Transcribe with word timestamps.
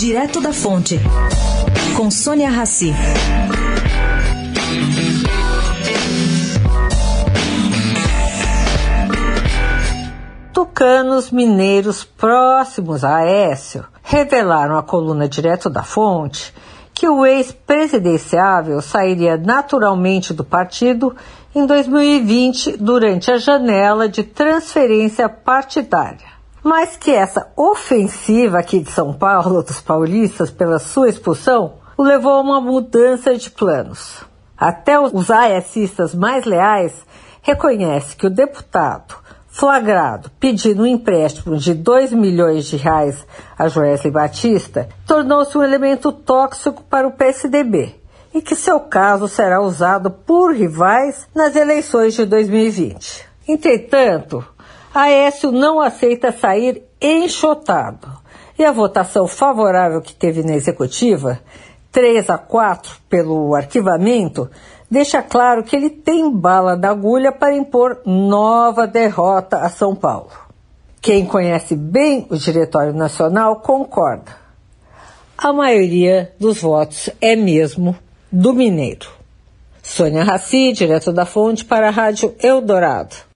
Direto 0.00 0.40
da 0.40 0.50
Fonte, 0.50 0.98
com 1.94 2.10
Sônia 2.10 2.48
Rassi. 2.48 2.90
Tucanos 10.54 11.30
mineiros 11.30 12.02
próximos 12.02 13.04
a 13.04 13.16
Aécio 13.16 13.84
revelaram 14.02 14.78
à 14.78 14.82
coluna 14.82 15.28
Direto 15.28 15.68
da 15.68 15.82
Fonte 15.82 16.54
que 16.94 17.06
o 17.06 17.26
ex-presidenciável 17.26 18.80
sairia 18.80 19.36
naturalmente 19.36 20.32
do 20.32 20.42
partido 20.42 21.14
em 21.54 21.66
2020 21.66 22.78
durante 22.78 23.30
a 23.30 23.36
janela 23.36 24.08
de 24.08 24.22
transferência 24.22 25.28
partidária. 25.28 26.39
Mas 26.62 26.96
que 26.96 27.10
essa 27.10 27.50
ofensiva 27.56 28.58
aqui 28.58 28.80
de 28.80 28.90
São 28.90 29.12
Paulo 29.12 29.62
dos 29.62 29.80
paulistas 29.80 30.50
pela 30.50 30.78
sua 30.78 31.08
expulsão 31.08 31.74
o 31.96 32.02
levou 32.02 32.32
a 32.32 32.40
uma 32.40 32.60
mudança 32.60 33.36
de 33.36 33.50
planos. 33.50 34.24
Até 34.56 34.98
os 34.98 35.30
ASistas 35.30 36.14
mais 36.14 36.44
leais 36.44 36.94
reconhecem 37.42 38.16
que 38.16 38.26
o 38.26 38.30
deputado 38.30 39.16
flagrado 39.50 40.30
pedindo 40.38 40.84
um 40.84 40.86
empréstimo 40.86 41.56
de 41.56 41.74
2 41.74 42.12
milhões 42.12 42.66
de 42.66 42.76
reais 42.76 43.26
a 43.58 43.68
Joesley 43.68 44.12
Batista, 44.12 44.88
tornou-se 45.06 45.56
um 45.58 45.62
elemento 45.62 46.12
tóxico 46.12 46.82
para 46.84 47.06
o 47.06 47.12
PSDB 47.12 47.96
e 48.32 48.40
que 48.40 48.54
seu 48.54 48.80
caso 48.80 49.26
será 49.26 49.60
usado 49.60 50.10
por 50.10 50.54
rivais 50.54 51.28
nas 51.34 51.56
eleições 51.56 52.14
de 52.14 52.24
2020. 52.24 53.28
Entretanto, 53.48 54.44
Aécio 54.92 55.52
não 55.52 55.80
aceita 55.80 56.32
sair 56.32 56.82
enxotado 57.00 58.08
e 58.58 58.64
a 58.64 58.72
votação 58.72 59.26
favorável 59.26 60.02
que 60.02 60.12
teve 60.12 60.42
na 60.42 60.54
executiva, 60.54 61.40
3 61.92 62.28
a 62.28 62.36
4 62.36 62.96
pelo 63.08 63.54
arquivamento, 63.54 64.50
deixa 64.90 65.22
claro 65.22 65.62
que 65.62 65.74
ele 65.74 65.90
tem 65.90 66.30
bala 66.30 66.76
da 66.76 66.90
agulha 66.90 67.32
para 67.32 67.56
impor 67.56 68.00
nova 68.04 68.86
derrota 68.86 69.58
a 69.58 69.68
São 69.68 69.94
Paulo. 69.94 70.30
Quem 71.00 71.24
conhece 71.24 71.74
bem 71.74 72.26
o 72.28 72.36
Diretório 72.36 72.92
Nacional 72.92 73.56
concorda. 73.60 74.36
A 75.38 75.52
maioria 75.52 76.34
dos 76.38 76.60
votos 76.60 77.08
é 77.20 77.34
mesmo 77.34 77.96
do 78.30 78.52
Mineiro. 78.52 79.08
Sônia 79.82 80.22
Raci, 80.22 80.72
direto 80.72 81.12
da 81.12 81.24
Fonte, 81.24 81.64
para 81.64 81.88
a 81.88 81.90
Rádio 81.90 82.34
Eldorado. 82.42 83.16